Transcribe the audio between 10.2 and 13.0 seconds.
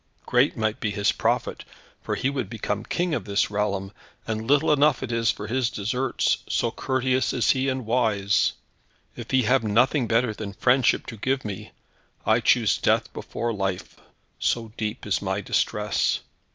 than friendship to give me, I choose